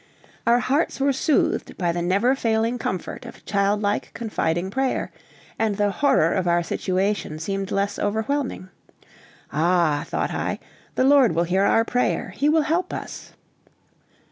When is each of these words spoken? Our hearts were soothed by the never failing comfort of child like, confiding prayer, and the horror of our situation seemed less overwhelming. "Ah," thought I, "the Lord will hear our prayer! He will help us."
Our 0.47 0.57
hearts 0.57 0.99
were 0.99 1.13
soothed 1.13 1.77
by 1.77 1.91
the 1.91 2.01
never 2.01 2.33
failing 2.33 2.79
comfort 2.79 3.23
of 3.23 3.45
child 3.45 3.83
like, 3.83 4.11
confiding 4.15 4.71
prayer, 4.71 5.11
and 5.59 5.77
the 5.77 5.91
horror 5.91 6.33
of 6.33 6.47
our 6.47 6.63
situation 6.63 7.37
seemed 7.37 7.69
less 7.69 7.99
overwhelming. 7.99 8.69
"Ah," 9.53 10.03
thought 10.07 10.33
I, 10.33 10.57
"the 10.95 11.03
Lord 11.03 11.33
will 11.35 11.43
hear 11.43 11.65
our 11.65 11.85
prayer! 11.85 12.29
He 12.29 12.49
will 12.49 12.63
help 12.63 12.91
us." 12.95 13.33